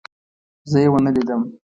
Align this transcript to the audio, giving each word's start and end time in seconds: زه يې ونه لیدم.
زه 0.71 0.77
يې 0.83 0.87
ونه 0.91 1.09
لیدم. 1.15 1.41